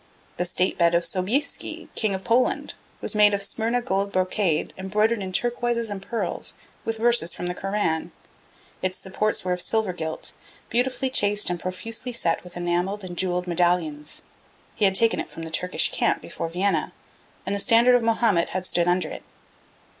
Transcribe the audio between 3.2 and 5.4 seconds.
of Smyrna gold brocade embroidered in